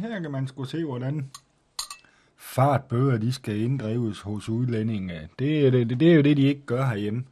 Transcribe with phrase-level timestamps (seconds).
[0.00, 1.30] Her kan man sgu se, hvordan
[2.36, 5.28] fartbøger de skal inddrives hos udlændinge.
[5.38, 7.24] Det er, det, det er jo det, de ikke gør herhjemme.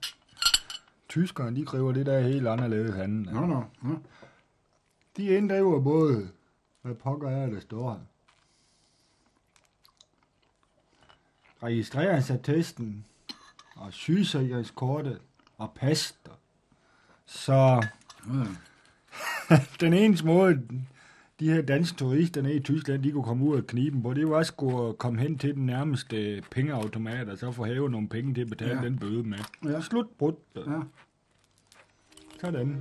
[1.08, 3.32] Tyskerne, de kræver det der helt anderledes andet.
[3.32, 3.64] Nå, nå.
[3.82, 3.98] nå.
[5.16, 6.28] De inddriver både,
[6.82, 8.00] hvad pokker er, der står her.
[11.62, 13.04] Registreringsattesten
[13.76, 15.20] og sygesikringskortet
[15.58, 16.32] og paster.
[17.26, 17.86] Så
[18.26, 18.44] Ja.
[19.80, 20.62] den eneste måde,
[21.40, 24.28] de her danske turister nede i Tyskland, de kunne komme ud af kniben på, det
[24.28, 28.34] var også skulle komme hen til den nærmeste pengeautomat, og så få hæve nogle penge
[28.34, 28.84] til at betale Ja.
[28.84, 29.38] den bøde med.
[29.64, 29.80] Ja.
[29.80, 30.36] Slut brudt.
[30.56, 30.62] Ja.
[32.40, 32.76] Sådan.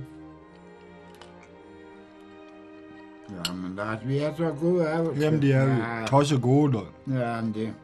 [3.30, 5.18] Ja, men Lars, vi er så gode af os.
[5.18, 6.72] Jamen, de er jo ja, tosse gode.
[6.72, 6.86] dog.
[7.08, 7.74] ja, men det...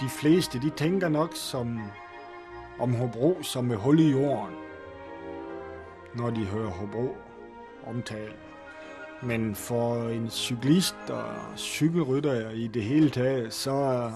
[0.00, 1.80] De, fleste, de tænker nok som
[2.78, 4.54] om Hobro som et hul i jorden,
[6.14, 7.16] når de hører Hobro
[7.86, 8.32] omtale.
[9.22, 14.10] Men for en cyklist og cykelrytter i det hele taget, så er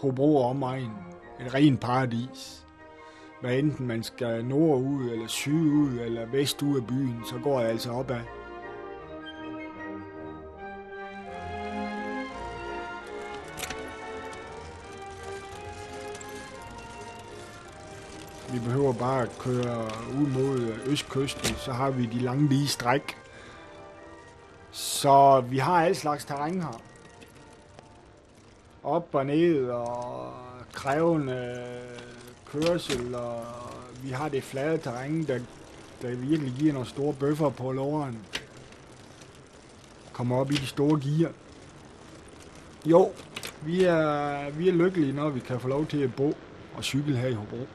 [0.00, 0.92] Hobro og omegn
[1.40, 2.66] et rent paradis.
[3.40, 7.90] Hvad enten man skal nordud, eller sydud, eller vestud af byen, så går jeg altså
[7.90, 8.20] opad.
[18.56, 19.84] Vi behøver bare at køre
[20.20, 23.16] ud mod øh, østkysten, så har vi de lange lige stræk.
[24.70, 26.80] Så vi har alle slags terræn her.
[28.82, 30.32] Op og ned og
[30.72, 33.44] krævende øh, kørsel, og
[34.02, 35.38] vi har det flade terræn, der,
[36.02, 38.18] der virkelig giver nogle store bøffer på låren.
[40.12, 41.32] Kommer op i de store gear.
[42.86, 43.12] Jo,
[43.62, 46.36] vi er, vi er lykkelige, når vi kan få lov til at bo
[46.76, 47.66] og cykle her i Hobro.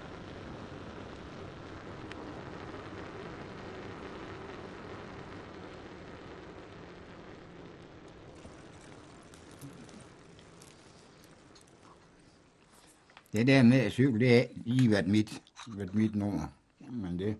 [13.34, 16.48] Det der med at cykle, det har lige været mit, været mit nummer.
[16.80, 17.38] Men det...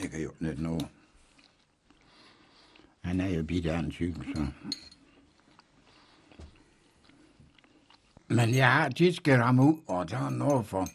[0.00, 0.80] Det kan jo lidt nå.
[3.00, 4.46] Han er jo bidt af en cykel, så...
[8.28, 10.88] Men jeg har tit skal ramme ud, og der er noget for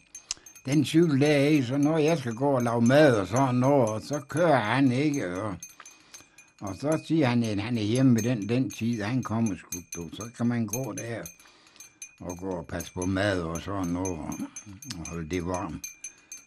[0.64, 3.54] den cykel der er i, så når jeg skal gå og lave mad og sådan
[3.54, 5.56] noget, og så kører han ikke, og,
[6.60, 10.10] og så siger han, at han er hjemme ved den, den tid, han kommer sgu,
[10.12, 11.22] så kan man gå der
[12.20, 14.34] og gå og passe på mad og sådan noget, og,
[14.98, 15.86] og holde det varmt.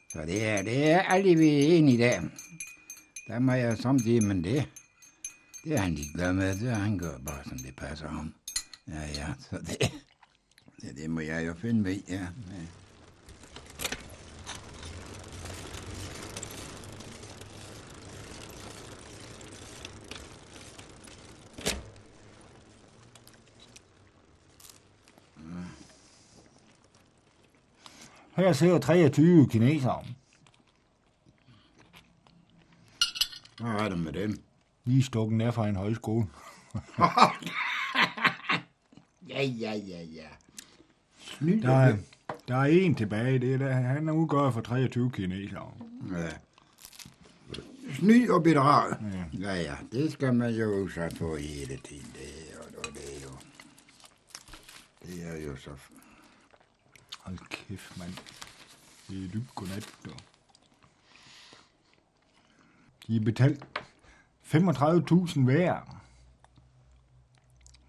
[0.10, 2.22] Så det er, det er aldrig vi er enige der.
[3.28, 4.70] Der må jeg samtidig, men det,
[5.64, 8.34] det er han ikke glad med, det han gør bare, som det passer ham.
[8.88, 9.78] Ja, ja, så det,
[10.82, 12.14] det, det må jeg jo finde mig ja.
[12.16, 12.81] ja.
[28.42, 30.04] Her sidder 23 kinesere.
[33.60, 34.44] Hvad er det med dem?
[34.86, 36.26] Lige stukken af fra en højskole.
[39.30, 40.28] Ja, ja, ja, ja.
[41.62, 41.98] Der er,
[42.48, 43.40] der er en tilbage.
[43.40, 45.72] Det er der, han er udgået for 23 kinesere.
[46.12, 46.30] Ja.
[47.94, 48.96] Snyd og bedrag.
[49.14, 49.40] Ja.
[49.40, 52.14] Ja, ja, det skal man jo udsat for hele tiden.
[52.14, 53.32] Det er, jo, det er jo...
[55.06, 55.70] Det er jo så...
[57.72, 58.14] Kæft, mand.
[59.10, 59.96] Det er dybt godnat.
[60.06, 60.16] dog.
[63.08, 63.64] De er betalt
[64.44, 66.02] 35.000 hver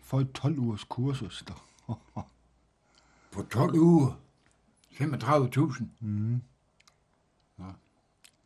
[0.00, 1.44] for et 12 ugers kursus.
[1.48, 1.98] dog.
[3.32, 4.20] På 12 uger.
[4.90, 5.84] 35.000.
[6.00, 6.42] Mm.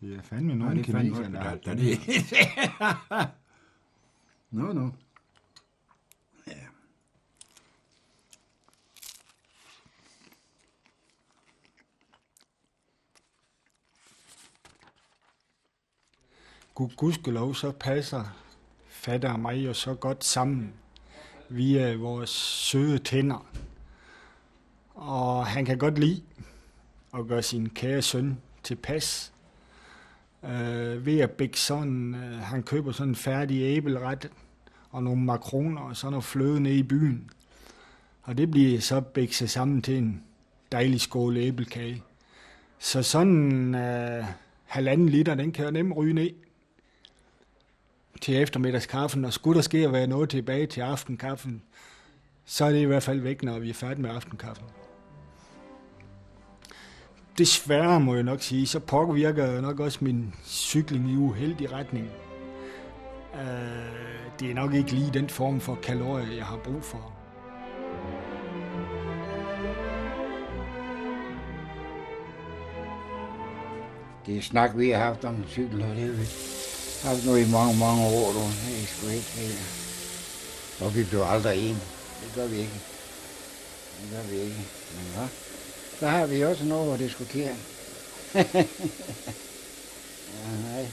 [0.00, 3.35] Det fandme Nå, det er fandme kinesere, godt der har betalt, er det.
[4.59, 4.85] Nå, nå.
[4.85, 4.91] Ja.
[16.76, 18.25] Gud, gudskelov, så passer
[18.88, 20.73] fatter og mig jo så godt sammen
[21.49, 23.46] via vores søde tænder.
[24.94, 26.23] Og han kan godt lide
[27.19, 29.32] at gøre sin kære søn tilpas.
[30.44, 34.31] Øh, ved at bække sådan, øh, han køber sådan en færdig æbelret
[34.90, 37.31] og nogle makroner og sådan noget fløde nede i byen.
[38.23, 40.23] Og det bliver så bækset sammen til en
[40.73, 42.02] dejlig skål æblekage.
[42.78, 44.25] Så sådan øh,
[44.64, 46.31] halvanden liter, den kan jo nemt ryge ned
[48.21, 51.63] til eftermiddagskaffen, og skulle der ske at være noget tilbage til aftenkaffen,
[52.45, 54.67] så er det i hvert fald væk, når vi er færdige med aftenkaffen.
[57.39, 62.11] Desværre må jeg nok sige, så påvirker nok også min cykling i uheldig retning.
[63.35, 63.41] Uh,
[64.41, 67.12] det er nok ikke lige den form for kalorier, jeg har brug for.
[74.27, 76.66] Det er snak, vi har haft om cykel, og det er
[77.03, 78.33] haft nu i mange, mange år.
[78.33, 78.39] Du.
[78.39, 79.59] Det er sgu ikke helt.
[80.81, 81.83] Og vi blev aldrig en.
[82.23, 82.81] Det gør vi ikke.
[84.03, 84.65] Det gør vi ikke.
[84.97, 85.29] Men hvad?
[86.01, 87.57] Så har vi også noget at diskutere.
[88.35, 88.45] ja,
[90.63, 90.87] nej.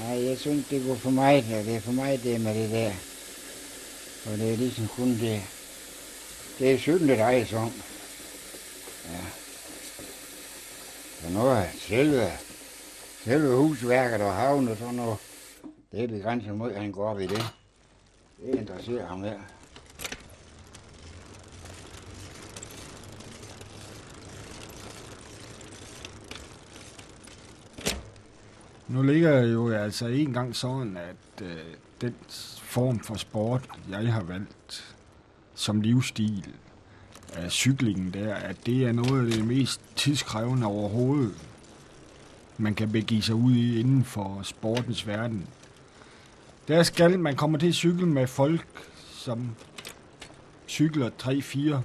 [0.00, 1.44] Nej, jeg synes, det går for mig.
[1.48, 2.92] Det er for mig, det med det der.
[4.26, 5.42] Og det er ligesom kun det.
[6.58, 7.72] Det er synd, det drejer sig om.
[9.04, 9.18] Ja.
[11.22, 12.32] Så nu er selve,
[13.24, 15.18] selve husværket og havnen og sådan noget,
[15.92, 17.42] det er begrænset mod, at han går op i det.
[18.46, 19.38] Det interesserer ham her.
[28.88, 31.56] Nu ligger jo altså en gang sådan, at øh,
[32.00, 32.14] den
[32.62, 34.96] form for sport, jeg har valgt
[35.54, 36.54] som livsstil,
[37.32, 41.34] af cyklingen der, at det er noget af det mest tidskrævende overhovedet,
[42.62, 45.46] man kan begive sig ud i inden for sportens verden.
[46.68, 48.66] Der skal man kommer til at cykle med folk,
[49.10, 49.50] som
[50.68, 51.76] cykler 3-4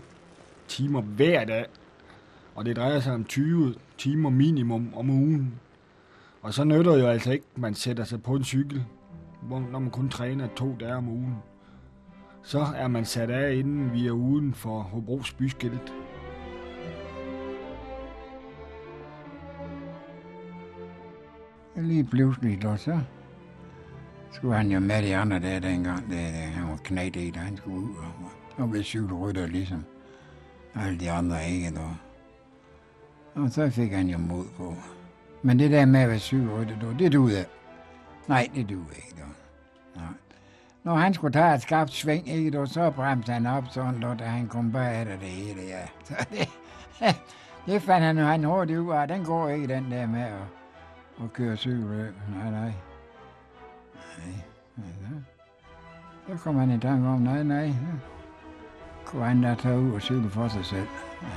[0.67, 1.65] timer hver dag,
[2.55, 5.53] og det drejer sig om 20 timer minimum om ugen.
[6.41, 8.83] Og så nytter det jo altså ikke, at man sætter sig på en cykel,
[9.41, 11.35] hvor- når man kun træner to dage om ugen.
[12.43, 15.93] Så er man sat af, inden vi er uden for Hobros byskilt.
[21.77, 22.99] Lige pludselig, og så
[24.31, 27.39] skulle han jo med de andre der dengang, det, da han var knæt i, da
[27.39, 28.31] han skulle ud og,
[28.63, 29.83] og blev cykelrytter ligesom
[30.75, 31.79] alle de andre ikke.
[31.79, 31.95] Og,
[33.43, 34.75] og så fik han jo mod på.
[35.41, 37.45] Men det der med at være cykelrytter, du, det duede.
[38.27, 39.21] Nej, det duede ikke.
[39.21, 39.25] Du.
[39.99, 40.07] Nej.
[40.83, 44.15] Når han skulle tage et skarpt sving, ikke, du, så bremte han op sådan, du,
[44.19, 45.81] da han kom bag af det hele, ja.
[46.07, 46.47] Så det,
[47.65, 49.07] det fandt han jo han hurtigt ud af.
[49.07, 50.56] Den går ikke, den der med at,
[51.23, 52.13] at køre cykelløb.
[52.35, 52.73] Nej, nej.
[54.17, 55.19] Nej, nej.
[56.27, 57.67] Så kom han i tanke om, nej, nej.
[57.67, 60.87] Så kunne han da tage ud og cykle for sig selv.
[61.21, 61.27] Ja.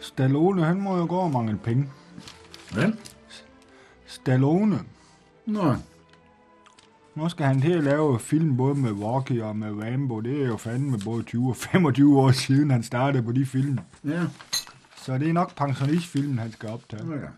[0.00, 1.90] Stallone, han må jo gå og mangle penge.
[2.74, 2.98] Hvem?
[4.06, 4.78] Stallone.
[5.50, 5.74] Nå,
[7.14, 10.20] Nu skal han til at lave film både med Rocky og med Rambo.
[10.20, 13.78] Det er jo fandme både 20 og 25 år siden, han startede på de film.
[14.04, 14.26] ja.
[14.96, 17.04] Så det er nok pensionistfilmen, han skal optage.
[17.06, 17.28] Nå ja.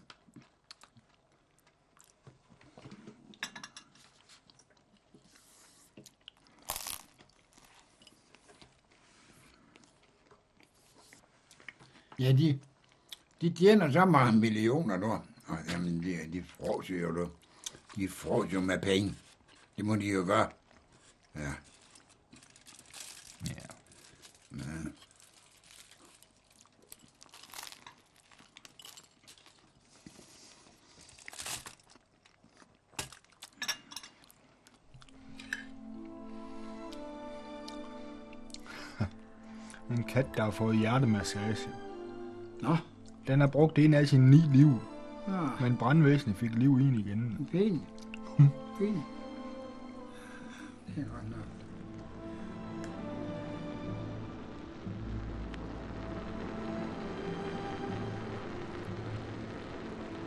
[12.18, 12.58] Ja, de,
[13.40, 15.12] de tjener så mange millioner nu.
[15.46, 17.28] Og, jamen, de, de fråser jo, du.
[17.96, 19.14] De fråser jo med penge.
[19.76, 20.48] Det må de jo gøre.
[21.34, 21.52] Ja.
[23.46, 23.66] Ja.
[24.50, 24.94] Men,
[39.90, 41.68] En kat, der har fået hjertemassage.
[42.60, 42.76] Nå,
[43.26, 44.80] Den har brugt en af sine ni liv,
[45.28, 47.48] ja, men brandvæsenet fik liv i igen.
[47.52, 47.82] fint.
[48.78, 48.98] Fint.
[50.86, 51.38] Det er godt nok.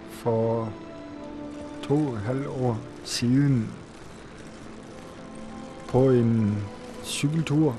[0.10, 0.74] For
[1.84, 3.70] to og et halvt år siden
[5.88, 6.58] på en
[7.04, 7.76] cykeltur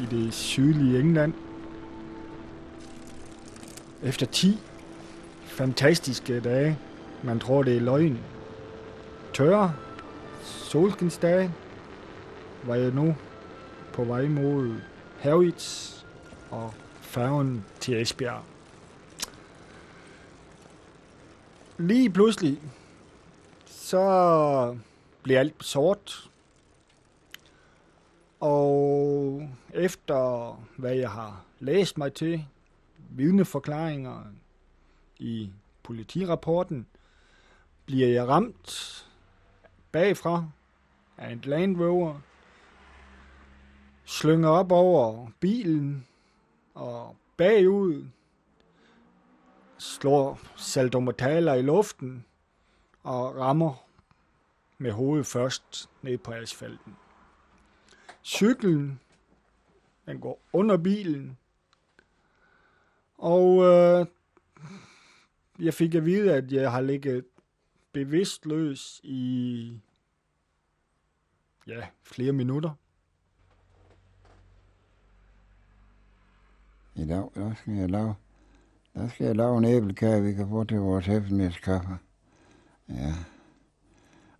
[0.00, 1.32] i det sydlige England.
[4.02, 4.58] Efter 10
[5.58, 6.78] fantastiske dage,
[7.22, 8.18] man tror det er løgn,
[9.34, 9.74] tørre
[10.42, 11.54] solskinsdage,
[12.64, 13.16] var jeg nu
[13.92, 14.80] på vej mod
[15.18, 16.06] Havits
[16.50, 18.42] og færgen til Esbjerg.
[21.78, 22.58] Lige pludselig,
[23.66, 24.76] så
[25.22, 26.30] blev alt sort.
[28.40, 32.44] Og efter hvad jeg har læst mig til,
[33.10, 34.22] vidneforklaringer
[35.18, 36.86] i politirapporten,
[37.86, 39.06] bliver jeg ramt
[39.92, 40.48] bagfra
[41.16, 42.20] af en Land Rover,
[44.04, 46.06] slynger op over bilen
[46.74, 48.06] og bagud,
[49.78, 52.24] slår saltomortaler i luften
[53.02, 53.74] og rammer
[54.78, 56.96] med hovedet først ned på asfalten.
[58.22, 59.00] Cyklen,
[60.06, 61.38] den går under bilen,
[63.18, 64.06] og øh,
[65.58, 67.24] jeg fik at vide, at jeg har ligget
[67.92, 69.72] bevidstløs i
[71.66, 72.70] ja, flere minutter.
[76.94, 78.14] I dag, der skal jeg lave,
[78.94, 81.98] der skal jeg lave en æblekage, vi kan få til vores eftermiddagskaffe.
[82.88, 83.14] Ja.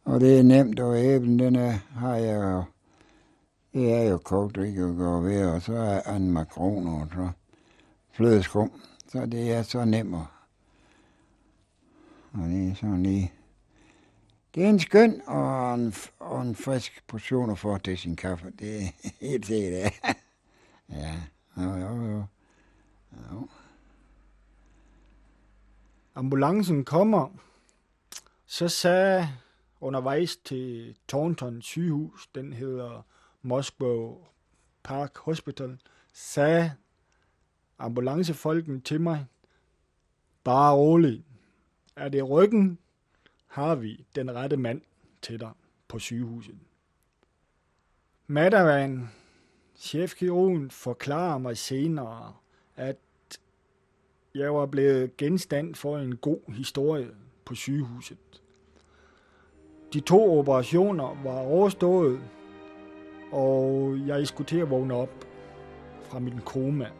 [0.04, 2.64] Og det er nemt, og æblen, den er, har jeg jo,
[3.72, 7.30] det er jo kogt, det kan gå ved, og så er en makroner, og så
[8.12, 8.80] flødeskum.
[9.08, 10.16] Så det er så nemt.
[12.42, 13.32] Og det er sådan lige...
[14.54, 18.50] Det er en skøn og en, og en frisk portion at få til sin kaffe.
[18.58, 18.88] Det er
[19.26, 19.90] helt sikkert, ja.
[20.88, 21.20] ja,
[21.56, 22.24] jo, jo, jo.
[23.32, 23.48] jo.
[26.14, 27.28] Ambulancen kommer,
[28.46, 29.28] så sagde
[29.80, 33.06] undervejs til Thornton sygehus, den hedder
[33.42, 34.16] Moscow
[34.82, 35.78] Park Hospital,
[36.12, 36.72] sagde
[37.78, 39.26] ambulancefolken til mig,
[40.44, 41.24] bare rolig,
[41.98, 42.78] er det ryggen,
[43.46, 44.80] har vi den rette mand
[45.22, 45.50] til dig
[45.88, 46.58] på sygehuset.
[48.26, 49.08] Madavan,
[49.76, 52.34] chefkirurgen, forklarer mig senere,
[52.76, 52.96] at
[54.34, 57.10] jeg var blevet genstand for en god historie
[57.44, 58.18] på sygehuset.
[59.92, 62.20] De to operationer var overstået,
[63.32, 65.26] og jeg skulle til at vågne op
[66.02, 66.90] fra min koma.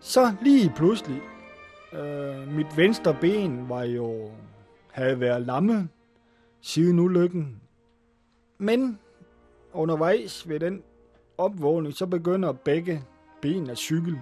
[0.00, 1.20] Så lige pludselig,
[1.92, 4.30] øh, mit venstre ben var jo,
[4.92, 5.88] havde været lamme
[6.60, 7.60] siden ulykken.
[8.58, 8.98] Men
[9.72, 10.82] undervejs ved den
[11.38, 13.04] opvågning, så begynder begge
[13.42, 14.20] ben at cykle.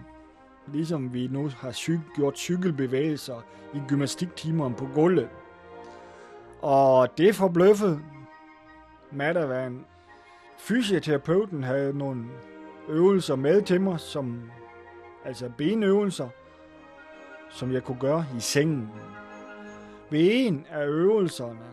[0.73, 3.45] Ligesom vi nu har cy- gjort cykelbevægelser
[3.75, 5.29] i gymnastiktimerne på gulvet.
[6.63, 8.01] Og det forbløffede
[9.13, 9.85] Madavan.
[10.59, 12.25] Fysioterapeuten havde nogle
[12.89, 14.51] øvelser med til mig, som
[15.25, 16.29] altså benøvelser,
[17.51, 18.91] som jeg kunne gøre i sengen.
[20.11, 21.67] Ved en af øvelserne,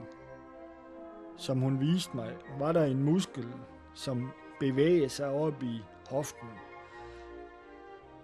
[1.37, 3.47] som hun viste mig, var der en muskel,
[3.93, 6.47] som bevægede sig op i hoften.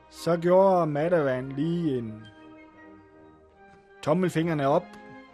[0.09, 2.23] Så gjorde Madavan lige en
[4.01, 4.85] tommelfingrene op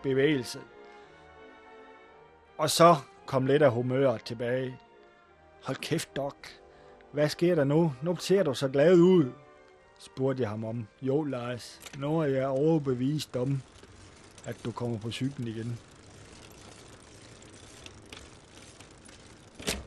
[0.04, 0.60] bevægelse.
[2.58, 2.96] Og så
[3.26, 4.80] kom lidt af humøret tilbage.
[5.66, 6.36] Hold kæft, Doc.
[7.12, 7.94] Hvad sker der nu?
[8.02, 9.32] Nu ser du så glad ud
[10.00, 10.88] spurgte jeg ham om.
[11.02, 13.62] Jo, Lars, nu er jeg overbevist om,
[14.46, 15.80] at du kommer på cyklen igen.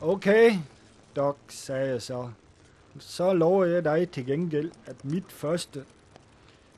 [0.01, 0.55] Okay,
[1.15, 2.29] Doc, sagde jeg så.
[2.99, 5.85] Så lover jeg dig til gengæld, at mit første,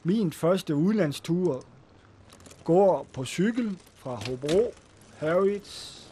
[0.04, 1.63] min første udlandstur
[2.63, 4.74] går på cykel fra Hobro,
[5.18, 6.04] Harrods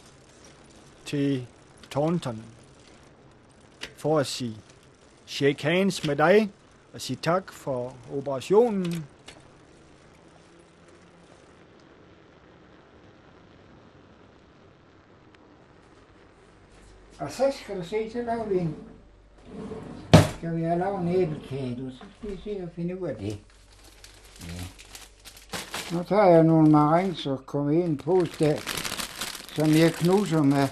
[1.04, 1.46] til
[1.90, 2.44] Taunton
[3.96, 4.56] for at sige
[5.26, 6.50] shake hands med dig
[6.94, 9.06] og sige tak for operationen.
[17.18, 18.76] Og så skal du se, så laver vi en...
[20.38, 21.90] Skal vi have lavet en æblekage, du?
[21.90, 23.38] Så skal vi se og finde ud af det.
[24.46, 24.62] Ja.
[25.96, 28.56] Nu tager jeg nogle marins og kommer ind på der,
[29.54, 30.68] som jeg knuser med,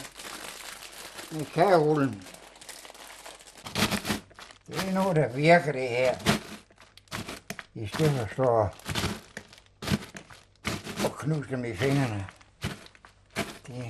[1.32, 2.22] med kagerullen.
[4.70, 6.14] Det er noget, der virker det her.
[7.74, 8.42] I stedet for at stå
[11.04, 12.26] og knuske dem i fingrene.
[13.66, 13.84] Det,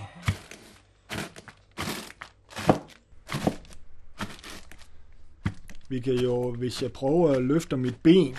[5.88, 8.36] Vi kan jo, hvis jeg prøver at løfte mit ben,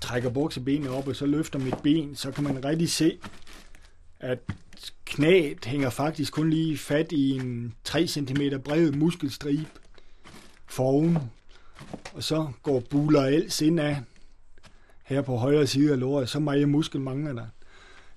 [0.00, 3.18] trækker buksebenet op, og så løfter mit ben, så kan man rigtig se,
[4.20, 4.38] at
[5.04, 9.80] knæet hænger faktisk kun lige fat i en 3 cm bred muskelstribe
[10.70, 11.18] foroven,
[12.14, 13.96] og så går buler els indad
[15.04, 17.46] her på højre side af låret, så meget muskel mangler der.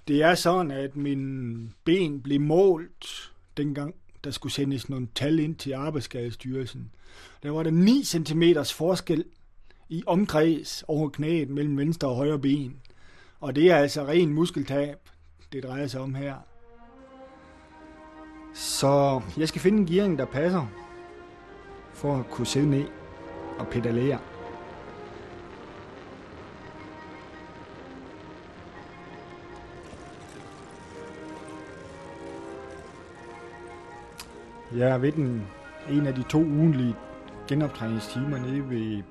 [0.08, 5.56] Det er sådan, at min ben blev målt dengang, der skulle sendes nogle tal ind
[5.56, 6.92] til Arbejdsskadestyrelsen.
[7.44, 8.44] Der var der 9 cm
[8.76, 9.26] forskel
[9.90, 12.76] i omkreds over knæet mellem venstre og højre ben.
[13.40, 14.98] Og det er altså ren muskeltab,
[15.54, 16.36] det drejer sig om her.
[18.54, 20.83] Så jeg skal finde en gearing, der passer
[22.04, 22.86] for at kunne sidde ned
[23.60, 24.20] og pedalere.
[34.76, 35.48] Jeg er ved den,
[35.90, 36.96] en af de to ugenlige
[37.48, 39.04] genoptræningstimer nede ved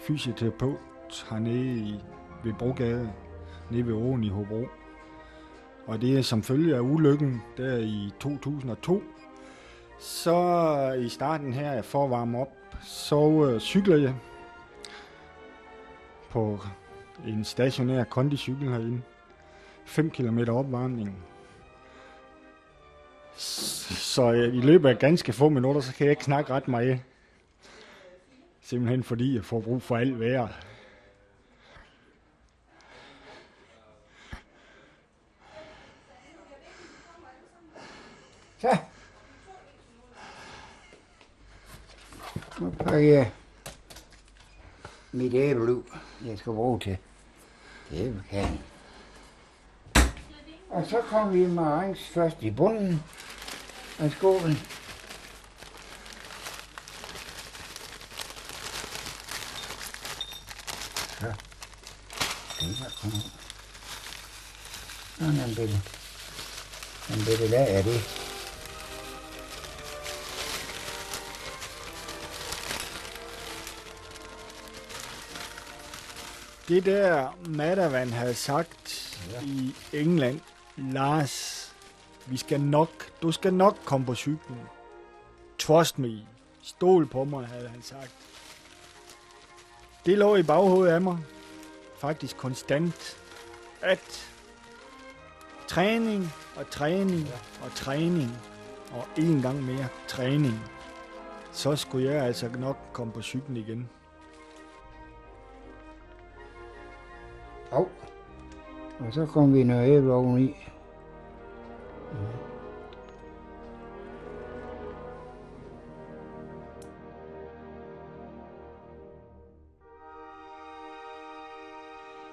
[0.00, 2.00] fysioterapeut hernede i,
[2.44, 3.12] ved Brogade,
[3.70, 4.66] nede ved åen i Hobro.
[5.86, 9.02] Og det er som følge af ulykken der i 2002,
[9.98, 14.14] så i starten her, for at varme op, så øh, cykler jeg
[16.30, 16.60] på
[17.26, 19.02] en stationær kondicykel herinde.
[19.84, 21.24] 5 km opvarmning.
[23.36, 27.00] Så øh, i løbet af ganske få minutter, så kan jeg ikke snakke ret meget.
[28.60, 30.50] Simpelthen fordi jeg får brug for alt vejret.
[38.58, 38.76] Så.
[42.58, 43.32] Nu pakker jeg
[45.12, 45.82] mit æble ud.
[46.24, 46.96] Jeg skal bruge til
[47.92, 48.60] æblekagen.
[50.70, 53.02] Og så kommer vi med rangs først i bunden
[53.98, 54.56] af skålen.
[61.20, 61.32] Så.
[62.60, 63.30] Den her kommer ud.
[65.18, 65.80] Sådan en bitte.
[67.10, 68.25] En bitte lag af det.
[76.68, 79.40] Det der Madavan havde sagt Ja.
[79.42, 80.40] i England,
[80.76, 81.66] Lars,
[82.26, 82.90] vi skal nok,
[83.22, 84.60] du skal nok komme på cyklen.
[85.58, 86.26] Trust me.
[86.62, 88.12] Stol på mig, havde han sagt.
[90.06, 91.18] Det lå i baghovedet af mig.
[91.98, 93.16] Faktisk konstant.
[93.82, 94.30] At
[95.68, 97.28] træning og træning
[97.62, 98.38] og træning
[98.92, 100.60] og en gang mere træning.
[101.52, 103.88] Så skulle jeg altså nok komme på cyklen igen.
[107.72, 107.88] Au.
[109.00, 110.54] Og så kom vi noget æble oveni.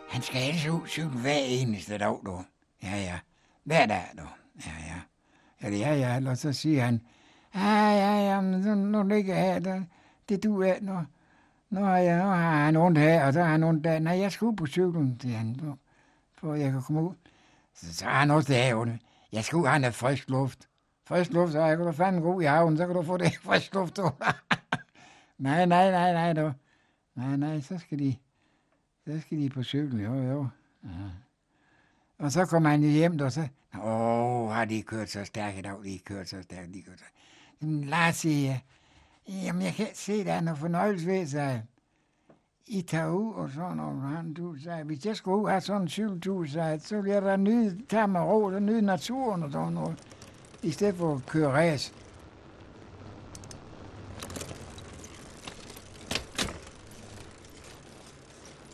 [0.10, 2.44] Han skal altså ud cykle hver eneste dag, du.
[2.84, 3.20] Ja, ja.
[3.64, 4.24] Hver dag, du.
[4.66, 5.02] Ja, ja.
[5.68, 6.16] Eller ja, ja.
[6.16, 7.02] Eller så siger han,
[7.56, 9.86] ja, ja, ja, men nu, ligger jeg her, det,
[10.30, 10.94] det du er, nu,
[11.74, 14.00] nu, har jeg, nu har han ondt her, og så har han ondt der.
[14.00, 15.78] Nej, jeg skal ud på cyklen, siger han,
[16.34, 17.14] for jeg kan komme ud.
[17.74, 19.02] Så, så har han også det her ondt.
[19.32, 20.68] Jeg skal ud han er frisk luft.
[21.06, 23.18] Frisk luft, så jeg kan du fandme gå ud i havnen, så kan du få
[23.18, 24.00] det frisk luft,
[25.38, 26.54] nej, nej, nej, nej, du.
[27.16, 28.16] Nej, nej, så skal de,
[29.06, 30.48] så skal de på cyklen, jo, jo.
[30.84, 30.90] Ja.
[32.18, 33.48] Og så kommer han hjem, og så,
[33.84, 37.06] åh, har de kørt så stærkt i dag, de kørt så stærkt, de kørt så
[37.62, 38.58] Jamen, Lars siger,
[39.28, 41.64] jamen, jeg kan ikke se, der er noget fornøjelse ved, sig.
[42.68, 45.62] I tager ud og sådan noget, han, du sagde, hvis jeg skulle ud og have
[45.62, 49.44] sådan en cykeltur, sagde, så ville jeg da nyde, tage mig ro, og nyde naturen
[49.44, 49.98] og sådan noget,
[50.64, 51.94] i stedet for at køre ræs.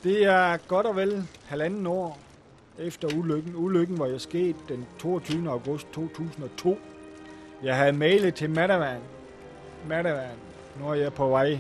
[0.04, 2.20] Det er godt og vel halvanden år
[2.78, 3.56] efter ulykken.
[3.56, 5.50] Ulykken var jo sket den 22.
[5.50, 6.78] august 2002.
[7.64, 8.50] Jeg havde mailet til
[9.88, 10.14] Madavan.
[10.14, 10.38] Madavan,
[10.80, 11.60] nu er jeg på vej.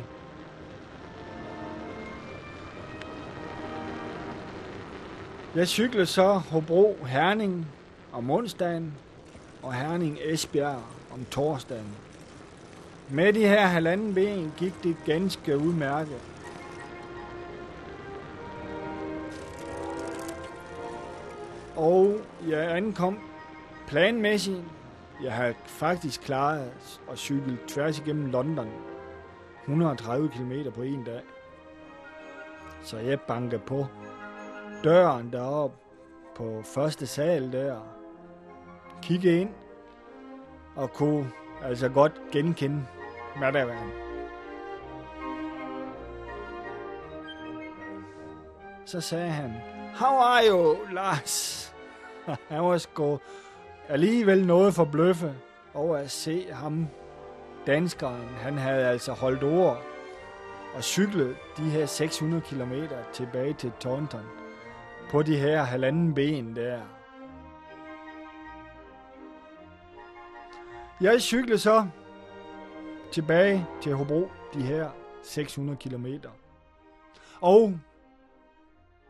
[5.55, 7.67] Jeg cyklede så Hobro Herning
[8.13, 8.93] om onsdagen
[9.63, 11.95] og Herning Esbjerg om torsdagen.
[13.09, 16.21] Med de her halvanden ben gik det ganske udmærket.
[21.75, 22.17] Og
[22.49, 23.19] jeg ankom
[23.87, 24.63] planmæssigt.
[25.23, 26.71] Jeg har faktisk klaret
[27.11, 28.69] at cykle tværs igennem London.
[29.63, 31.21] 130 km på en dag.
[32.81, 33.85] Så jeg banker på
[34.83, 35.77] døren deroppe
[36.35, 37.79] på første sal der.
[39.01, 39.49] Kigge ind
[40.75, 41.31] og kunne
[41.63, 42.85] altså godt genkende
[43.39, 43.91] Madavan.
[48.85, 49.53] Så sagde han,
[49.95, 51.65] How are you, Lars?
[52.51, 53.17] I was go
[53.89, 55.35] alligevel noget for bløffe
[55.73, 56.87] over at se ham,
[57.67, 58.29] danskeren.
[58.29, 59.81] Han havde altså holdt ord
[60.75, 62.73] og cyklet de her 600 km
[63.13, 64.25] tilbage til Taunton
[65.11, 66.81] på de her halvanden ben der.
[71.01, 71.87] Jeg cyklede så
[73.11, 74.89] tilbage til Hobro de her
[75.23, 76.05] 600 km.
[77.41, 77.79] Og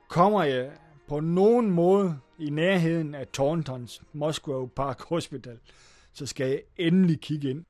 [0.10, 0.72] kommer jeg
[1.08, 5.60] på nogen måde i nærheden af Thorntons Moscow Park Hospital,
[6.14, 7.66] så skal jeg endelig kigge ind.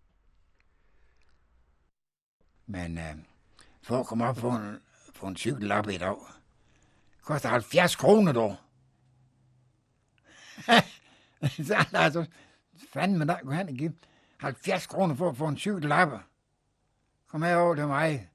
[2.65, 3.15] Men øh,
[3.81, 4.77] for at komme op på en,
[5.15, 6.15] på en cykel op i dag,
[7.21, 8.55] koster 70 kroner dog.
[11.67, 12.25] så er der altså
[12.93, 13.93] fandme der kunne han give.
[14.37, 16.19] 70 kroner for at få en cykellapper.
[17.27, 18.29] Kom her over til mig.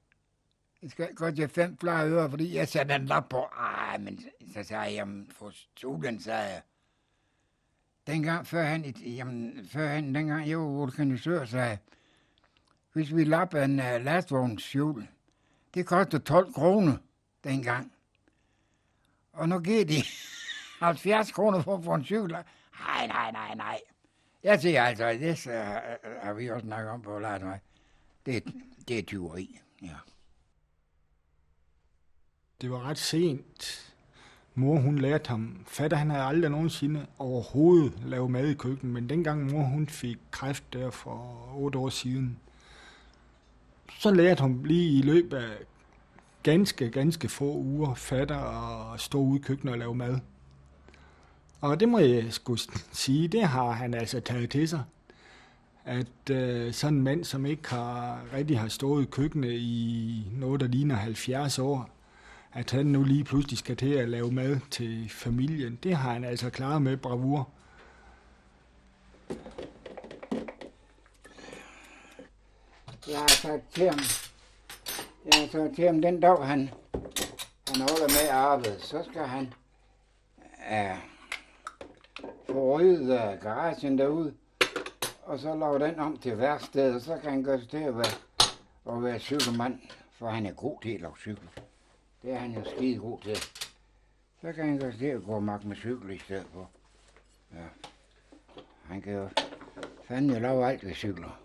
[0.85, 3.37] Jeg skal godt have fem flere øre, fordi jeg satte en lap på.
[3.37, 6.61] Ej, men så sagde jeg, jamen, for studien, sagde jeg.
[8.07, 11.77] Dengang, før han, jamen, før han, dengang jeg var organisør, sagde jeg,
[12.93, 15.07] hvis vi lapper en øh, uh, lastvognshjul,
[15.73, 16.97] det koster 12 kroner
[17.43, 17.93] dengang.
[19.33, 20.03] Og nu giver de
[20.85, 22.31] 70 kroner for for en cykel.
[22.31, 23.81] Nej, nej, nej, nej.
[24.43, 27.59] Jeg siger altså, det uh, øh, øh, har vi også snakket om på lejret.
[28.25, 28.43] Det,
[28.87, 29.95] det er tyveri, ja.
[32.61, 33.81] Det var ret sent.
[34.55, 35.57] Mor, hun lærte ham.
[35.67, 40.17] Fatter, han havde aldrig nogensinde overhovedet lavet mad i køkkenet, men dengang mor, hun fik
[40.31, 42.39] kræft der for otte år siden,
[43.99, 45.57] så lærte hun lige i løbet af
[46.43, 48.39] ganske, ganske få uger fatter
[48.93, 50.19] at stå ude i køkkenet og lave mad.
[51.61, 54.83] Og det må jeg skulle sige, det har han altså taget til sig.
[55.85, 60.61] At øh, sådan en mand, som ikke har rigtig har stået i køkkenet i noget,
[60.61, 61.89] der ligner 70 år,
[62.55, 66.23] at han nu lige pludselig skal til at lave mad til familien, det har han
[66.23, 67.49] altså klaret med bravur.
[73.07, 73.99] Jeg har sagt til ham,
[75.25, 76.69] jeg har sagt til ham, den dag han,
[77.67, 79.53] han holder med arbejdet, så skal han
[80.71, 80.97] uh,
[82.47, 84.33] få ryddet uh, garagen derude,
[85.23, 87.97] og så lave den om til værksted, og så kan han gøre sig til at
[87.97, 89.79] være, at være cykelmand,
[90.19, 91.49] for han er god til at lave cykel.
[92.25, 93.35] Det er han jo skide god til.
[94.41, 96.69] Så kan han godt til at gå magt med cykel i stedet for.
[97.53, 97.65] Ja.
[98.83, 99.29] Han kan jo
[100.03, 101.39] fandme lave alt ved cykler.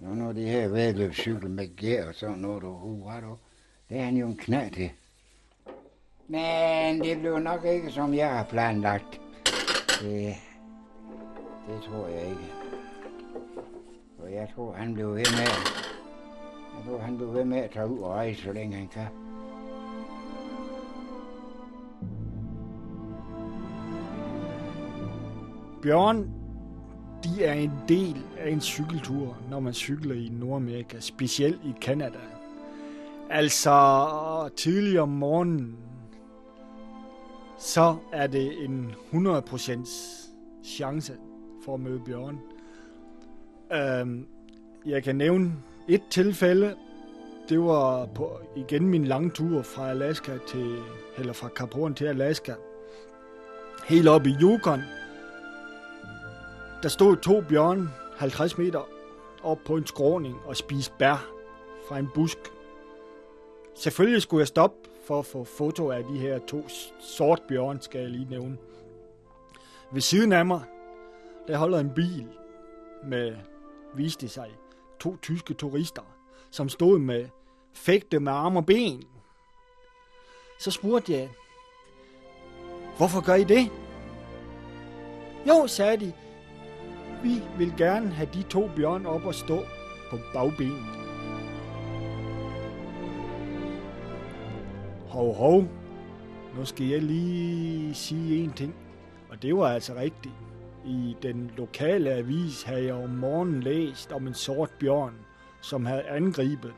[0.00, 3.36] Nu når de her vedløbscykler med gear og sådan noget, du, uh, hurra, du,
[3.88, 4.90] det er han jo en knæ til.
[6.28, 9.20] Men det blev nok ikke, som jeg har planlagt.
[10.00, 10.34] Det,
[11.68, 12.52] det tror jeg ikke.
[14.18, 15.48] For jeg tror, han blev ved med,
[16.76, 19.27] jeg tror, han blev ved med at tage ud og rejse, så længe han kan.
[25.82, 26.30] Bjørn,
[27.24, 32.18] de er en del af en cykeltur, når man cykler i Nordamerika, specielt i Kanada.
[33.30, 35.76] Altså tidlig om morgenen,
[37.58, 39.88] så er det en 100%
[40.64, 41.12] chance
[41.64, 42.38] for at møde bjørn.
[43.72, 44.26] Øhm,
[44.86, 45.52] jeg kan nævne
[45.88, 46.74] et tilfælde.
[47.48, 50.76] Det var på igen min lange tur fra Alaska til,
[51.18, 52.54] eller fra Cap Horn til Alaska.
[53.88, 54.80] Helt op i Yukon
[56.82, 58.88] der stod to bjørne 50 meter
[59.42, 61.26] op på en skråning og spiste bær
[61.88, 62.38] fra en busk.
[63.74, 66.68] Selvfølgelig skulle jeg stoppe for at få foto af de her to
[67.00, 68.58] sort bjørn, skal jeg lige nævne.
[69.92, 70.60] Ved siden af mig,
[71.48, 72.28] der holder en bil
[73.04, 73.36] med,
[73.94, 74.50] viste sig,
[75.00, 76.02] to tyske turister,
[76.50, 77.28] som stod med
[77.74, 79.04] fægte med arme og ben.
[80.58, 81.30] Så spurgte jeg,
[82.96, 83.70] hvorfor gør I det?
[85.48, 86.12] Jo, sagde de,
[87.22, 89.64] vi vil gerne have de to bjørn op og stå
[90.10, 90.98] på bagbenet.
[95.08, 95.64] Hov, hov.
[96.56, 98.74] Nu skal jeg lige sige en ting.
[99.30, 100.34] Og det var altså rigtigt.
[100.84, 105.14] I den lokale avis havde jeg om morgenen læst om en sort bjørn,
[105.60, 106.72] som havde angrebet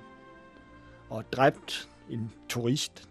[1.10, 3.08] og dræbt en turist.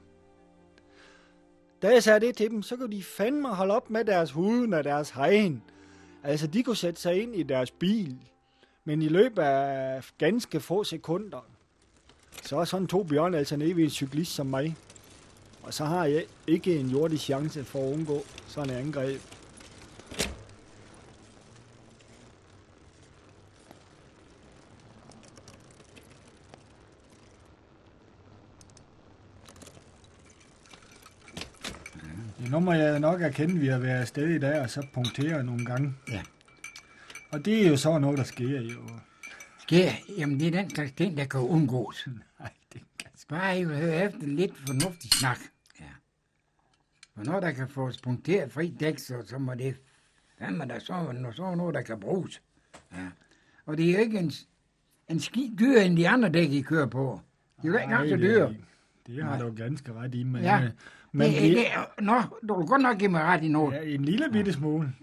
[1.82, 4.74] Da jeg sagde det til dem, så kunne de fandme holde op med deres huden
[4.74, 5.64] og deres hegn,
[6.24, 8.18] Altså, de kunne sætte sig ind i deres bil,
[8.86, 11.46] men i løbet af ganske få sekunder,
[12.44, 14.76] så er sådan to bjørne altså nede ved en cyklist som mig.
[15.64, 19.22] Og så har jeg ikke en jordisk chance for at undgå sådan et angreb.
[32.52, 35.44] Nu må jeg nok erkende, at vi har været afsted i dag, og så punktere
[35.44, 35.94] nogle gange.
[36.12, 36.22] Ja.
[37.32, 38.80] Og det er jo så noget, der sker jo.
[39.60, 39.92] Sker?
[40.18, 42.08] Jamen, det er den slags ting, der kan undgås.
[42.40, 45.40] Nej, det kan Bare jo høre efter lidt fornuftig snak.
[45.80, 45.86] Ja.
[47.16, 49.76] Og når der kan få punkteret fri dæk, så, så må det
[50.40, 52.42] fandme der så, så noget, der kan bruges.
[52.94, 53.08] Ja.
[53.66, 54.32] Og det er jo ikke en,
[55.10, 57.22] en ski dyr end de andre dæk, I kører på.
[57.62, 58.50] Det er jo ikke engang så dyr.
[59.08, 60.70] Det har du ganske ret i, men, Ja.
[61.12, 61.66] Men det, det,
[62.00, 63.74] nå, du vil godt nok give mig ret i noget.
[63.76, 64.94] ja, en lille bitte smule.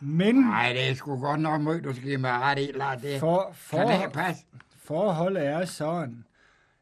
[0.00, 3.00] Men Nej, det er sgu godt nok meget, du skal give mig ret i, Lars.
[3.02, 4.44] Det, for, kan det for, passe?
[4.76, 6.24] forholdet er sådan,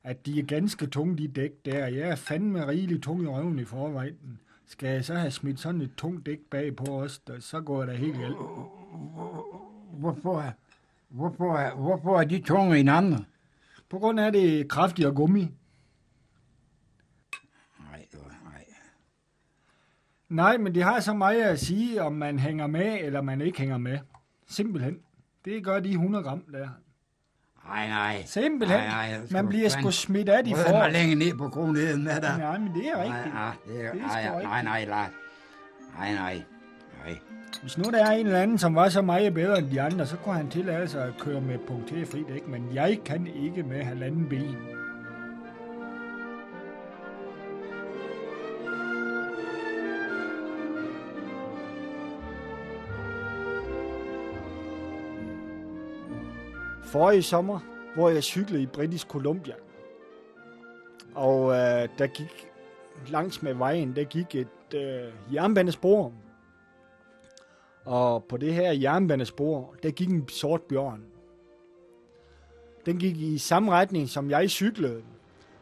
[0.04, 1.86] at de er ganske tunge, de dæk der.
[1.86, 4.40] Jeg er fandme rigeligt tung i røven i forvejen.
[4.66, 7.98] Skal jeg så have smidt sådan et tungt dæk bag på os, så går det
[7.98, 8.36] helt galt.
[9.92, 10.52] hvorfor,
[11.08, 13.24] hvorfor, er- hvorfor er de tunge end andre?
[13.88, 15.40] På grund af det kraftigere gummi.
[17.90, 18.06] Nej,
[18.44, 18.64] nej.
[20.30, 23.58] Nej, men det har så meget at sige, om man hænger med, eller man ikke
[23.58, 23.98] hænger med.
[24.48, 24.96] Simpelthen.
[25.44, 26.68] Det gør de 100 gram der.
[27.68, 28.22] Nej, nej.
[28.26, 28.80] Simpelthen.
[28.80, 30.72] Nej, nej, man bliver sgu smidt af de Rød får.
[30.78, 32.34] mig længe ned på kronheden med dig.
[32.38, 33.34] Nej, men det er Nej, rigtigt.
[33.34, 35.10] nej, det er, Det er nej, nej, nej, nej, Lars.
[35.98, 36.42] Nej, nej,
[37.04, 37.18] nej.
[37.62, 40.06] Hvis nu der er en eller anden, som var så meget bedre end de andre,
[40.06, 43.82] så kunne han tillade sig at køre med punkterfri dæk, men jeg kan ikke med
[43.84, 44.56] halvanden ben.
[56.90, 57.60] Forrige sommer,
[57.94, 59.54] hvor jeg cyklede i Britisk Columbia,
[61.14, 62.48] og øh, der gik
[63.08, 66.12] langs med vejen, der gik et øh, jernbanespor,
[67.84, 71.02] og på det her jernbanespor, der gik en sort bjørn.
[72.86, 75.02] Den gik i samme retning, som jeg cyklede.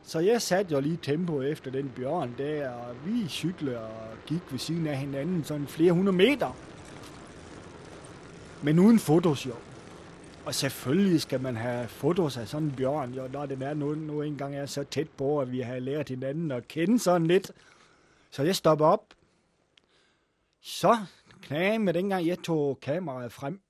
[0.03, 4.43] Så jeg satte jo lige tempo efter den bjørn der, og vi cyklede og gik
[4.51, 6.57] ved siden af hinanden sådan flere hundrede meter.
[8.63, 9.53] Men uden fotos jo.
[10.49, 13.95] Og selvfølgelig skal man have fotos af sådan en bjørn, jo, når den er nu,
[13.95, 17.53] nu engang er så tæt på, at vi har lært hinanden at kende sådan lidt.
[18.31, 19.15] Så jeg stopper op.
[20.61, 20.97] Så
[21.43, 23.61] knæ med dengang jeg tog kameraet frem.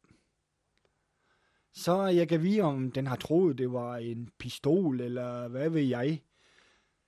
[1.73, 5.83] Så jeg kan vide, om den har troet, det var en pistol, eller hvad ved
[5.83, 6.23] jeg.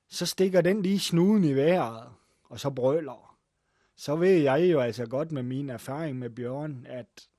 [0.09, 2.09] Så stikker den lige snuden i vejret,
[2.44, 3.37] og så brøler.
[3.96, 7.29] Så ved jeg jo altså godt med min erfaring med Bjørn, at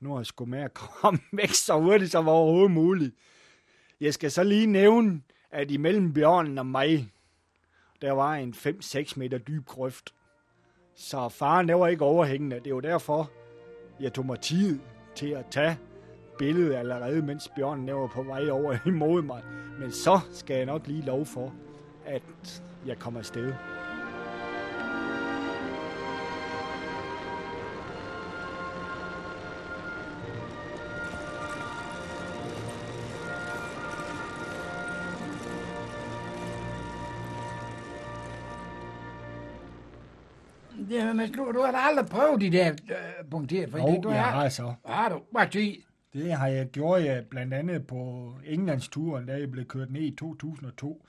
[0.00, 3.14] nu er jeg sgu med at komme væk så hurtigt som overhovedet muligt.
[4.00, 7.12] Jeg skal så lige nævne, at imellem Bjørnen og mig,
[8.02, 10.14] der var en 5-6 meter dyb grøft.
[10.94, 12.56] Så faren, der var ikke overhængende.
[12.56, 13.30] Det er jo derfor,
[14.00, 14.78] jeg tog mig tid
[15.14, 15.78] til at tage
[16.38, 19.42] billedet allerede, mens bjørnen der var på vej over imod mig.
[19.80, 21.54] Men så skal jeg nok lige lov for,
[22.06, 23.52] at jeg kommer afsted.
[40.88, 44.00] Det, er- men du, du har da aldrig prøvet de der øh, punkter, for Jo,
[44.02, 44.74] du jeg har, har så.
[44.86, 45.20] har du.
[45.34, 45.82] Bare sig.
[46.12, 50.16] Det har jeg gjort jeg blandt andet på Englandsturen, da jeg blev kørt ned i
[50.18, 51.06] 2002.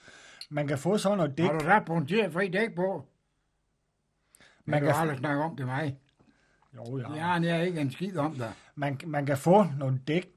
[0.49, 1.45] Man kan få sådan noget dæk.
[1.51, 3.05] Har du da punkter fri dæk på?
[4.65, 5.97] Man Man kan få- aldrig snakke om til mig.
[6.75, 7.39] Jo, jeg Jeg har.
[7.39, 8.53] har ikke en skid om dig.
[8.75, 10.27] Man, man kan få nogle dæk.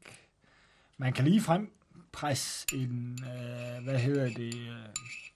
[0.96, 1.72] Man kan lige frem
[2.12, 4.86] presse en, øh, hvad hedder det, øh,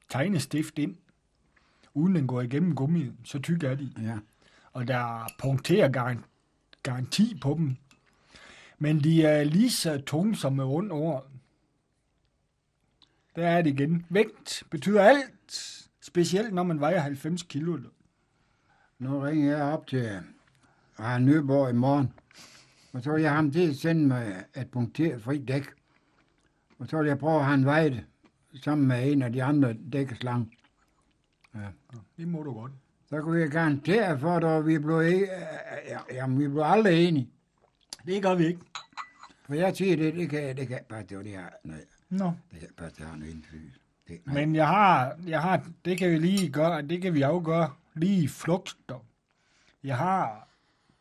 [0.08, 0.96] tegnestift ind,
[1.94, 3.10] uden den går igennem gummi.
[3.24, 3.92] Så tyk er de.
[4.02, 4.18] Ja.
[4.72, 6.24] og der er punkter garan-
[6.82, 7.76] garanti på dem.
[8.78, 11.20] Men de er lige så tunge som med rundt over.
[13.36, 14.06] Der er det igen.
[14.10, 17.78] Vægt betyder alt, specielt når man vejer 90 kilo.
[18.98, 20.20] Nu ringer jeg op til
[20.98, 22.12] Arne Nyborg i morgen.
[22.92, 25.64] Og så vil jeg ham til at sende mig et punkteret fri dæk.
[26.78, 28.04] Og så vil jeg prøve at have en veje
[28.62, 30.50] sammen med en af de andre dækkeslange.
[32.16, 32.72] Det må du godt.
[33.08, 35.28] Så kunne jeg garantere for dig, at vi blev, ikke,
[35.88, 37.30] ja, jamen, vi blev aldrig enige.
[38.06, 38.60] Det gør vi ikke.
[39.46, 41.44] For jeg siger, det, det kan, det kan ikke passe, det det her.
[41.64, 42.24] Nej, Nå.
[42.24, 43.80] det kan ikke passe, det har noget indflydelse.
[44.08, 44.34] Det, nej.
[44.34, 48.22] Men jeg har, jeg har, det kan vi lige gøre, det kan vi afgøre lige
[48.22, 49.04] i flugter.
[49.84, 50.48] Jeg har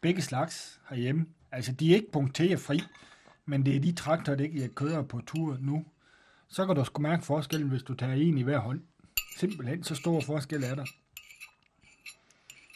[0.01, 1.25] begge slags herhjemme.
[1.51, 2.81] Altså, de er ikke punkterfri,
[3.45, 5.85] men det er de traktordæk, jeg kører på tur nu.
[6.47, 8.81] Så kan du sgu mærke forskellen, hvis du tager en i hver hånd.
[9.37, 10.85] Simpelthen, så stor forskel er der.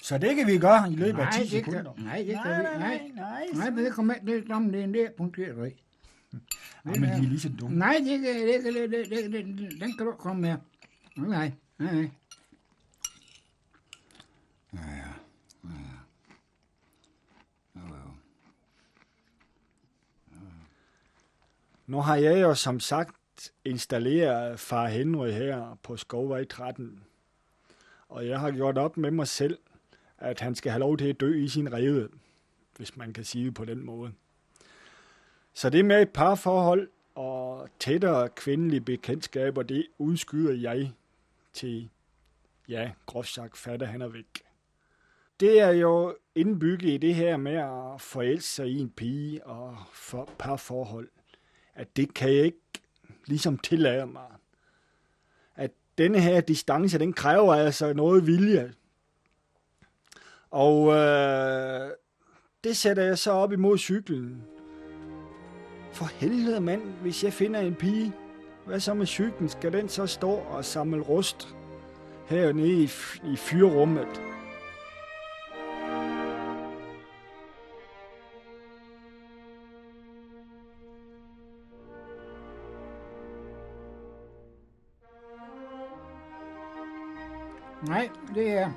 [0.01, 1.93] Så det kan vi gøre i løbet af 10 det kan- sekunder.
[1.97, 3.11] nej, det kan nej, vi- nej, nej.
[3.15, 3.45] nej.
[3.53, 5.81] Nej, men det kommer ikke, er som det er en der punkteret fri.
[6.83, 6.95] nej.
[6.99, 7.77] men de er lige så dumme.
[7.77, 10.55] Nej, det kan, det kan, det, det, det, det, den kan du ikke komme med.
[11.15, 12.09] Nej, nej, nej, nej.
[14.73, 15.03] Ja, ja.
[21.87, 23.15] Nu har jeg jo som sagt
[23.65, 27.03] installere far Henry her på Skovvej 13.
[28.09, 29.59] Og jeg har gjort op med mig selv,
[30.17, 32.09] at han skal have lov til at dø i sin rede,
[32.77, 34.11] hvis man kan sige det på den måde.
[35.53, 40.91] Så det med et parforhold og tættere kvindelige bekendtskaber, det udskyder jeg
[41.53, 41.89] til,
[42.69, 44.43] ja, groft sagt, fatter han er væk.
[45.39, 49.77] Det er jo indbygget i det her med at forelske sig i en pige og
[49.91, 51.09] for parforhold
[51.77, 52.61] at det kan jeg ikke
[53.27, 54.31] ligesom tillader mig.
[55.55, 58.73] At denne her distance, den kræver altså noget vilje.
[60.51, 61.91] Og øh,
[62.63, 64.43] det sætter jeg så op imod cyklen.
[65.93, 68.13] For helvede mand, hvis jeg finder en pige,
[68.65, 69.49] hvad så med cyklen?
[69.49, 71.55] Skal den så stå og samle rust
[72.25, 72.89] hernede i,
[73.33, 74.26] i fyrrummet?
[87.87, 88.69] Nej, det er...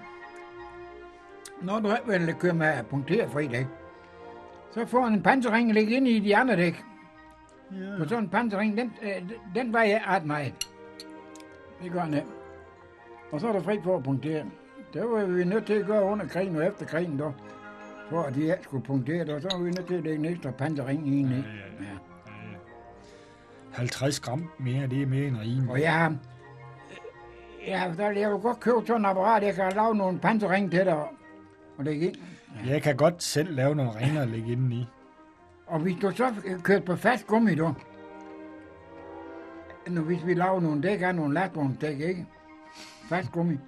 [1.63, 3.67] Når du ikke vil køre med punkterfri dæk,
[4.71, 6.85] så får en panserring ligge ind i de andre dæk.
[7.73, 8.03] Ja.
[8.03, 10.69] Og sådan en panserring, den, øh, den vejer ret meget.
[11.83, 12.21] Det gør den.
[13.33, 14.45] Og så er der fri for at punktere.
[14.95, 17.35] Det var vi nødt til at gøre under krigen og efter krigen, dog.
[18.11, 20.19] For at de ikke skulle punktere det, og så var vi nødt til at lægge
[20.19, 21.49] en ekstra panserring i en, ikke?
[21.81, 21.99] ja, ja.
[23.73, 25.71] 50 gram mere, det er mere end rimeligt.
[25.71, 26.17] Og jeg har...
[27.67, 30.85] Ja, der, jeg vil godt købe sådan en apparat, jeg kan lave nogle panserring til
[30.85, 30.97] dig.
[31.79, 32.17] Og lægge ind.
[32.67, 34.87] Jeg kan godt selv lave nogle ringer og lægge inden i.
[35.67, 37.75] Og hvis du så kører på fast gummi, du.
[39.89, 42.27] Nu hvis vi laver nogle dæk af nogle lastvognsdæk, ikke?
[43.09, 43.59] Fast gummi.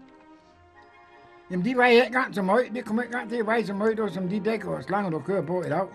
[1.50, 2.64] Jamen, de vejer ikke engang så meget.
[2.74, 5.10] Det kommer ikke engang til at veje så meget, du, som de dæk og slanger,
[5.10, 5.86] du kører på i dag.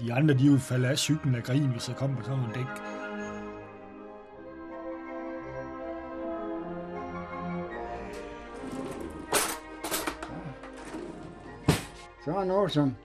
[0.00, 2.50] De andre, de vil falde af cyklen af grin, hvis jeg kommer på sådan en
[2.54, 2.97] dæk.
[12.28, 12.96] Så er noget som,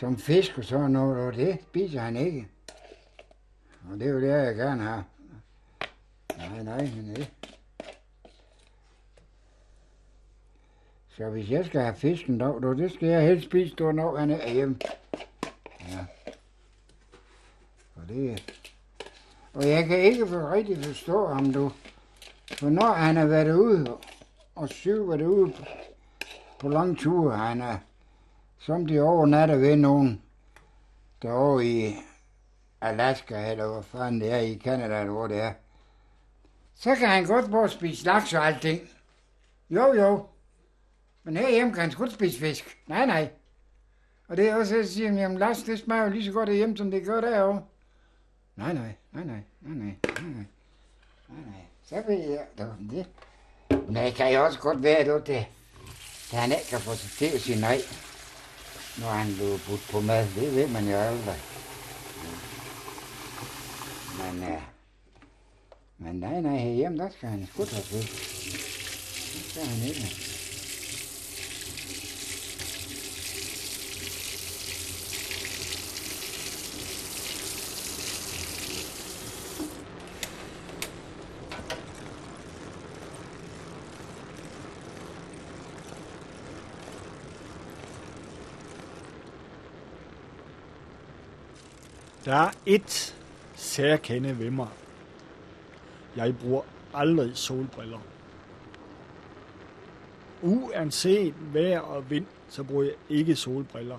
[0.00, 2.48] som fisk og sådan noget, og det spiser han ikke.
[3.90, 5.04] Og det er jo det, jeg gerne har.
[6.36, 7.32] Nej, nej, men det.
[11.08, 14.16] Så hvis jeg skal have fisken dog, då, det skal jeg helst spise, då, når
[14.16, 14.78] han er hjemme.
[15.88, 16.06] Ja.
[17.96, 18.54] Og det
[19.54, 21.72] Og jeg kan ikke for rigtig forstå ham, du.
[22.58, 23.96] For når han har været ude
[24.54, 25.64] og syv været ude på,
[26.58, 27.78] på lange ture, han er
[28.66, 30.22] som de overnatter ved nogen
[31.22, 31.96] derovre i
[32.80, 35.52] Alaska, eller hvor fanden det er i Canada, eller hvor det er.
[36.74, 38.80] Så kan han godt både spise laks og alting.
[39.70, 40.26] Jo, jo.
[41.24, 42.78] Men herhjemme kan han sgu spise fisk.
[42.86, 43.30] Nej, nej.
[44.28, 46.76] Og det er også, at siger jamen laks, det smager jo lige så godt hjem
[46.76, 47.62] som det gør derovre.
[48.56, 50.44] Nej, nej, nej, nej, nej, nej, nej,
[51.28, 51.64] nej, nej.
[51.82, 53.06] Så ved jeg, du, det.
[53.70, 55.46] Men det kan jo også godt være, du, det,
[56.32, 57.78] at han ikke kan få sig til at sige nej,
[58.98, 61.36] 노안도 부품에서 왜 많이 알라
[64.18, 64.62] 만에
[65.98, 68.00] 만나이나 해염 다스간 스쿠터스
[69.54, 70.25] 자 아니네
[92.26, 93.16] Der er et
[93.54, 94.68] særkende ved mig.
[96.16, 96.62] Jeg bruger
[96.94, 97.98] aldrig solbriller.
[100.42, 103.98] Uanset vejr og vind, så bruger jeg ikke solbriller.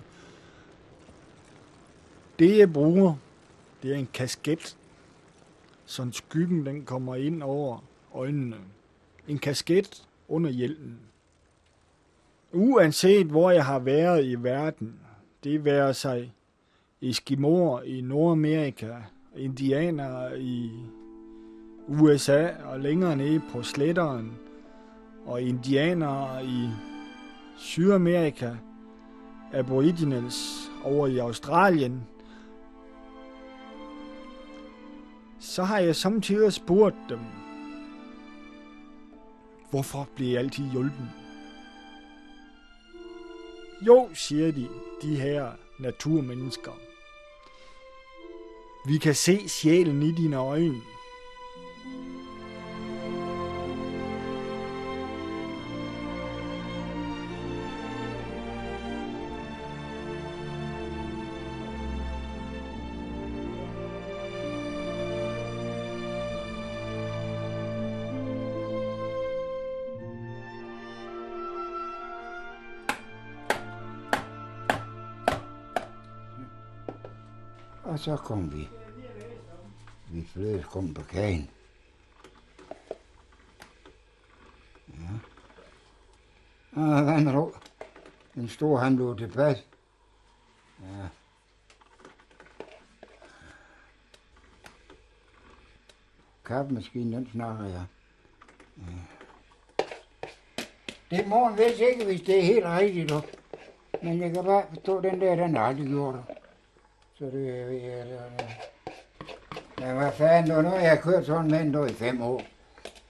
[2.40, 3.16] Det jeg bruger,
[3.84, 4.78] det er en kasket,
[5.86, 8.58] så skyggen den kommer ind over øjnene.
[9.28, 11.00] En kasket under hjelmen.
[12.52, 15.00] Uanset hvor jeg har været i verden,
[15.44, 16.34] det være sig
[17.02, 18.96] Eskimoer i Nordamerika,
[19.36, 20.72] indianere i
[21.88, 24.38] USA og længere nede på sletteren,
[25.26, 26.70] og indianere i
[27.58, 28.56] Sydamerika,
[29.54, 32.08] aboriginals over i Australien,
[35.40, 37.20] så har jeg samtidig spurgt dem,
[39.70, 41.10] hvorfor bliver jeg altid hjulpen?
[43.82, 44.68] Jo, siger de,
[45.02, 46.87] de her naturmennesker.
[48.88, 50.82] Vi kan se sjælen i dine øjne.
[78.08, 78.70] Så kom vi.
[80.12, 81.50] Vi flød kom på kagen.
[84.88, 85.16] Ja.
[86.72, 87.56] Og vandro.
[88.36, 89.66] Den store han blev tilpas.
[90.82, 91.08] Ja.
[96.46, 97.86] Kaffemaskinen, den snakker jeg.
[98.78, 98.94] Ja.
[101.10, 103.10] Det er morgen vist ikke, hvis det er helt rigtigt.
[103.10, 103.22] Du.
[104.02, 106.37] Men jeg kan bare forstå, den der, den har aldrig gjort det.
[107.20, 107.72] Så det er...
[109.80, 112.42] Ja, ja, hvad fanden, du nu har jeg kørt sådan med en i fem år.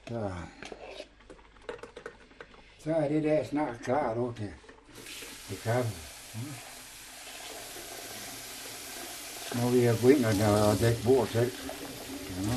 [0.08, 0.32] Så,
[2.84, 4.52] så er det der snart klar du til,
[5.48, 5.90] til kaffe.
[9.62, 11.52] Nu vil jeg gå ind og, og dække bord selv.
[12.30, 12.54] Ja, nu.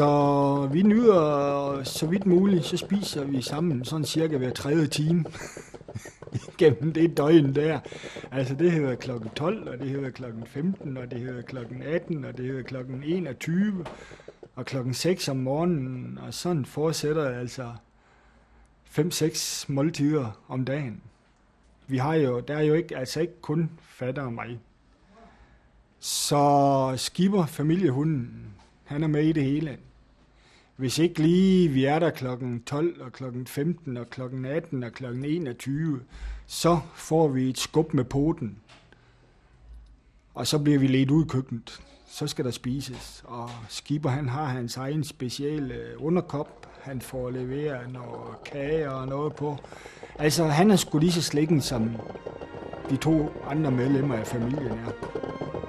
[0.00, 5.24] Så vi nyder så vidt muligt, så spiser vi sammen sådan cirka hver tredje time
[6.58, 7.80] gennem det døgn der.
[8.30, 12.24] Altså det hedder klokken 12, og det hedder klokken 15, og det hedder klokken 18,
[12.24, 13.86] og det hedder klokken 21,
[14.56, 17.72] og klokken 6 om morgenen, og sådan fortsætter altså
[18.98, 21.00] 5-6 måltider om dagen.
[21.86, 24.60] Vi har jo, der er jo ikke, altså ikke kun fatter og mig.
[25.98, 28.54] Så skipper familiehunden,
[28.84, 29.78] han er med i det hele.
[30.80, 34.92] Hvis ikke lige vi er der klokken 12 og klokken 15 og klokken 18 og
[34.92, 36.00] klokken 21,
[36.46, 38.56] så får vi et skub med poten.
[40.34, 41.80] Og så bliver vi ledt ud i køkkenet.
[42.10, 43.22] Så skal der spises.
[43.24, 46.68] Og Skipper han har hans egen specielle underkop.
[46.82, 49.56] Han får leveret noget kage og noget på.
[50.18, 51.96] Altså han er sgu lige så slikken som
[52.90, 54.92] de to andre medlemmer af familien er.
[55.54, 55.59] Er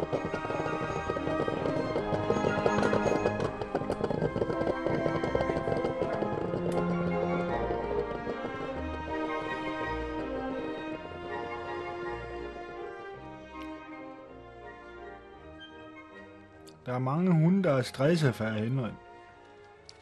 [17.82, 18.94] er stresset for Henrik.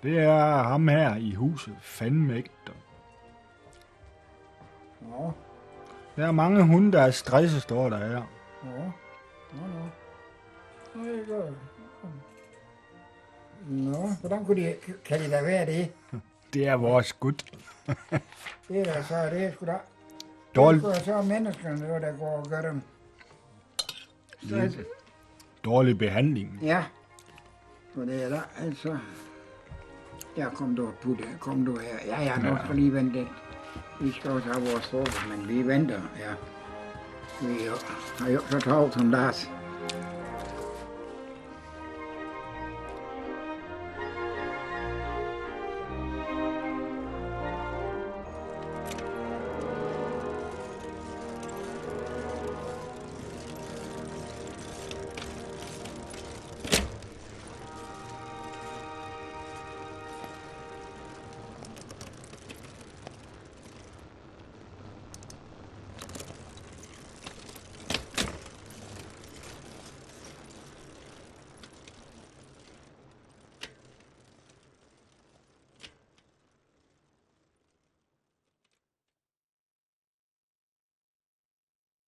[0.03, 2.49] Det er ham her i huset, fandme ikke.
[5.01, 5.31] Nå,
[6.15, 8.23] Der er mange hunde, der er stresset, står der her.
[8.63, 8.71] nå,
[9.53, 9.85] nå, nå.
[10.95, 11.53] Nå, det er godt.
[13.67, 14.75] Nå, hvordan kunne de,
[15.05, 15.91] kan det da være det?
[16.53, 17.45] Det er vores gut.
[18.69, 19.77] Det er da så, det er sgu da.
[20.55, 22.81] Dårlig, Det er så menneskerne, der, går og gør dem.
[25.65, 26.59] Dårlig behandling.
[26.61, 26.83] ja.
[27.95, 28.97] For det er der, altså.
[30.35, 31.97] Der kom du, putte, kom du her.
[32.05, 33.27] Ja, ja, nu skal lige vente lidt.
[34.01, 36.33] Vi skal også have vores forhold, men vi venter, ja.
[37.47, 37.71] Vi jo-
[38.19, 39.49] har jo så travlt som Lars.